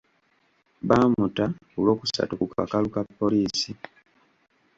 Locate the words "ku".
1.69-1.77, 2.39-2.45